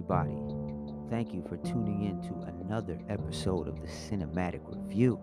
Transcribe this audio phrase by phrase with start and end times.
[0.00, 0.40] everybody.
[1.10, 2.34] Thank you for tuning in to
[2.64, 5.20] another episode of the Cinematic Review.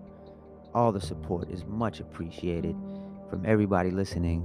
[0.75, 2.75] All the support is much appreciated
[3.27, 4.43] from everybody listening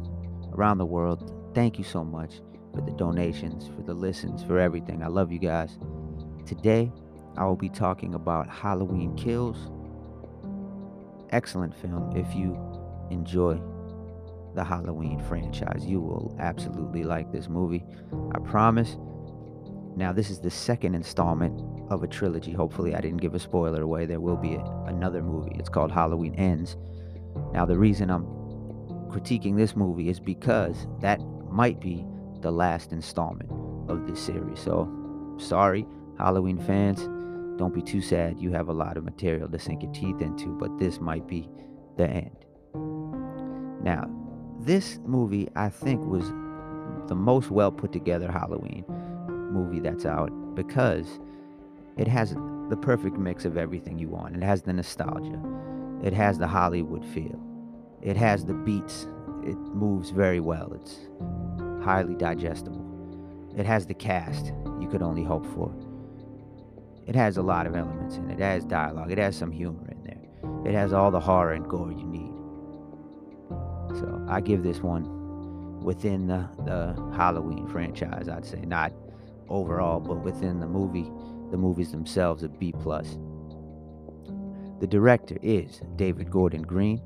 [0.54, 1.52] around the world.
[1.54, 2.40] Thank you so much
[2.74, 5.02] for the donations, for the listens, for everything.
[5.02, 5.78] I love you guys.
[6.46, 6.90] Today,
[7.36, 9.70] I will be talking about Halloween Kills.
[11.28, 12.16] Excellent film.
[12.16, 12.58] If you
[13.10, 13.60] enjoy
[14.54, 17.84] the Halloween franchise, you will absolutely like this movie.
[18.34, 18.96] I promise.
[19.96, 21.60] Now, this is the second installment
[21.90, 22.52] of a trilogy.
[22.52, 24.06] Hopefully, I didn't give a spoiler away.
[24.06, 25.54] There will be a, another movie.
[25.58, 26.76] It's called Halloween Ends.
[27.52, 28.24] Now, the reason I'm
[29.10, 31.20] critiquing this movie is because that
[31.50, 32.06] might be
[32.40, 33.50] the last installment
[33.90, 34.60] of this series.
[34.60, 34.90] So,
[35.38, 35.86] sorry,
[36.18, 37.02] Halloween fans.
[37.58, 38.40] Don't be too sad.
[38.40, 41.50] You have a lot of material to sink your teeth into, but this might be
[41.98, 42.46] the end.
[43.82, 44.08] Now,
[44.60, 46.24] this movie, I think, was
[47.08, 48.84] the most well put together Halloween
[49.52, 51.20] movie that's out because
[51.96, 52.34] it has
[52.70, 54.36] the perfect mix of everything you want.
[54.36, 55.40] It has the nostalgia,
[56.02, 57.40] it has the Hollywood feel,
[58.00, 59.06] it has the beats,
[59.44, 61.08] it moves very well, it's
[61.84, 62.84] highly digestible,
[63.56, 65.74] it has the cast you could only hope for.
[67.06, 68.38] It has a lot of elements in it.
[68.38, 69.10] It has dialogue.
[69.10, 70.72] It has some humor in there.
[70.72, 72.32] It has all the horror and gore you need.
[73.98, 78.60] So I give this one within the, the Halloween franchise, I'd say.
[78.60, 78.92] Not
[79.52, 81.10] overall, but within the movie,
[81.50, 83.18] the movies themselves, a B plus.
[84.80, 87.00] The director is David Gordon Green.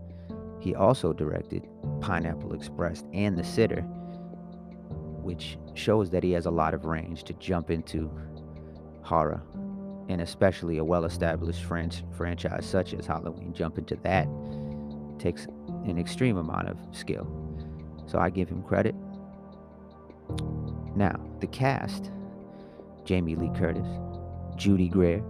[0.60, 1.68] He also directed
[2.00, 3.82] Pineapple Express and The Sitter,
[5.22, 8.10] which shows that he has a lot of range to jump into
[9.02, 9.42] horror,
[10.08, 13.52] and especially a well-established French franchise such as Halloween.
[13.52, 14.28] Jump into that
[15.18, 15.46] takes
[15.84, 17.26] an extreme amount of skill.
[18.06, 18.94] So I give him credit.
[20.94, 22.10] Now, the cast
[23.06, 23.86] Jamie Lee Curtis,
[24.56, 25.22] Judy Greer,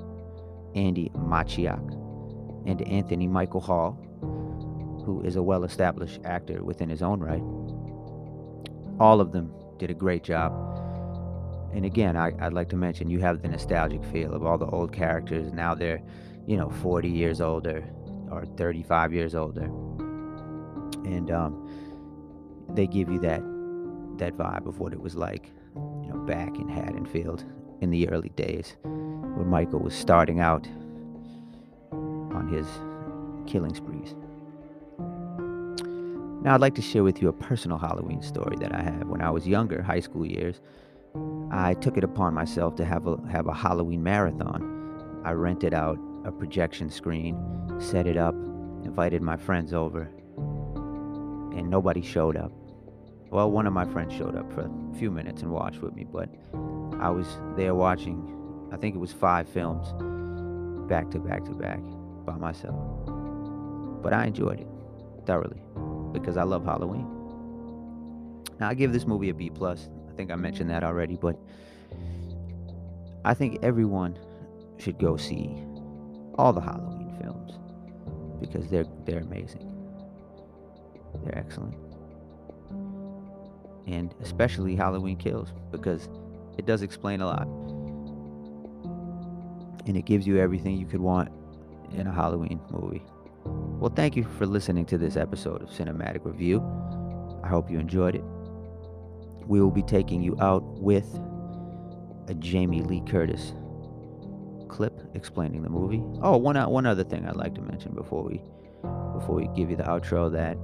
[0.74, 1.92] Andy Matichak,
[2.66, 3.92] and Anthony Michael Hall,
[5.04, 7.42] who is a well established actor within his own right.
[8.98, 10.52] All of them did a great job.
[11.74, 14.66] And again, I, would like to mention you have the nostalgic feel of all the
[14.66, 15.52] old characters.
[15.52, 16.02] Now they're,
[16.46, 17.84] you know, 40 years older
[18.30, 19.64] or 35 years older.
[21.04, 23.42] And um, they give you that
[24.16, 27.44] that vibe of what it was like, you know, back in Haddonfield
[27.80, 30.66] in the early days when Michael was starting out
[31.92, 32.66] on his
[33.50, 34.14] killing sprees.
[36.42, 39.08] Now, I'd like to share with you a personal Halloween story that I have.
[39.08, 40.60] When I was younger, high school years,
[41.50, 45.22] I took it upon myself to have a have a Halloween marathon.
[45.24, 47.36] I rented out a projection screen,
[47.78, 48.34] set it up,
[48.84, 50.08] invited my friends over,
[51.56, 52.52] and nobody showed up.
[53.30, 56.04] Well, one of my friends showed up for a few minutes and watched with me,
[56.04, 56.28] but
[57.00, 57.26] I was
[57.56, 59.92] there watching, I think it was five films
[60.88, 61.80] back to back to back
[62.24, 62.80] by myself.
[64.02, 64.68] But I enjoyed it
[65.26, 65.60] thoroughly
[66.12, 67.06] because I love Halloween.
[68.58, 69.88] Now I give this movie a B plus.
[70.08, 71.38] I think I mentioned that already, but
[73.24, 74.18] I think everyone
[74.78, 75.62] should go see
[76.36, 77.58] all the Halloween films
[78.40, 79.72] because they're they're amazing.
[81.24, 81.74] They're excellent.
[83.86, 86.08] And especially Halloween Kills because
[86.58, 87.46] it does explain a lot.
[89.86, 91.30] And it gives you everything you could want
[91.92, 93.02] in a Halloween movie.
[93.44, 96.60] Well, thank you for listening to this episode of Cinematic Review.
[97.44, 98.24] I hope you enjoyed it.
[99.46, 101.06] We will be taking you out with
[102.28, 103.52] a Jamie Lee Curtis
[104.68, 106.02] clip explaining the movie.
[106.22, 108.42] Oh, one uh, other thing I'd like to mention before we
[109.14, 110.58] before we give you the outro that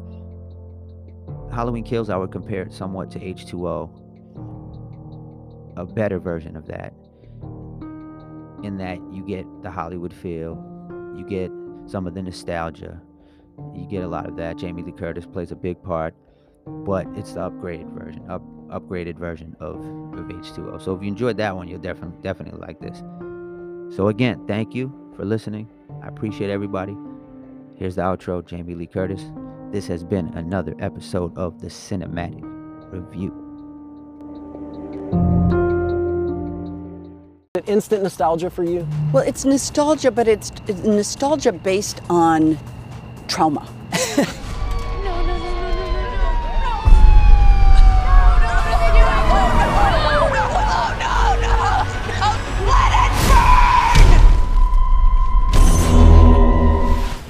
[1.54, 4.01] Halloween Kills I would compare it somewhat to H2O
[5.76, 6.92] a better version of that
[8.62, 10.56] in that you get the Hollywood feel,
[11.16, 11.50] you get
[11.90, 13.00] some of the nostalgia,
[13.74, 14.56] you get a lot of that.
[14.56, 16.14] Jamie Lee Curtis plays a big part,
[16.66, 20.80] but it's the upgraded version, up upgraded version of, of H2O.
[20.80, 22.98] So if you enjoyed that one, you'll definitely definitely like this.
[23.94, 25.68] So again, thank you for listening.
[26.02, 26.96] I appreciate everybody.
[27.76, 29.30] Here's the outro, Jamie Lee Curtis.
[29.70, 32.42] This has been another episode of the Cinematic
[32.92, 33.51] Review.
[37.66, 38.86] Instant nostalgia for you?
[39.12, 42.58] Well, it's nostalgia, but it's, it's nostalgia based on
[43.28, 43.68] trauma.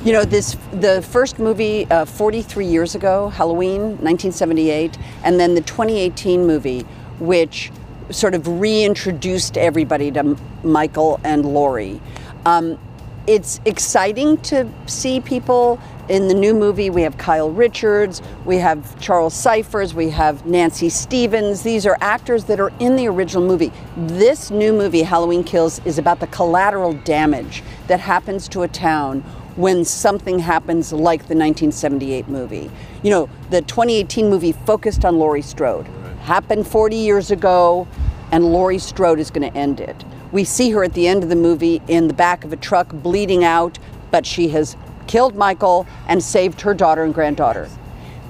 [0.04, 5.60] You know, this the first movie uh, 43 years ago, Halloween, 1978, and then the
[5.60, 6.80] 2018 movie,
[7.20, 7.70] which
[8.12, 12.00] sort of reintroduced everybody to Michael and Laurie.
[12.46, 12.78] Um,
[13.26, 16.90] it's exciting to see people in the new movie.
[16.90, 21.62] We have Kyle Richards, we have Charles Cyphers, we have Nancy Stevens.
[21.62, 23.72] These are actors that are in the original movie.
[23.96, 29.20] This new movie, Halloween Kills, is about the collateral damage that happens to a town
[29.56, 32.70] when something happens like the 1978 movie.
[33.02, 35.86] You know, the 2018 movie focused on Laurie Strode.
[36.22, 37.86] Happened 40 years ago,
[38.32, 40.04] and Laurie Strode is going to end it.
[40.32, 42.88] We see her at the end of the movie in the back of a truck
[42.90, 43.78] bleeding out,
[44.10, 44.76] but she has
[45.06, 47.68] killed Michael and saved her daughter and granddaughter.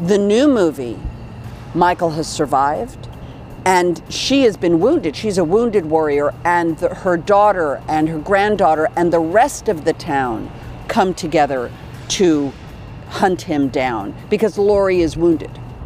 [0.00, 0.98] The new movie,
[1.74, 3.08] Michael has survived
[3.64, 5.14] and she has been wounded.
[5.14, 9.84] She's a wounded warrior, and the, her daughter and her granddaughter and the rest of
[9.84, 10.50] the town
[10.88, 11.70] come together
[12.08, 12.52] to
[13.08, 15.50] hunt him down because Laurie is wounded.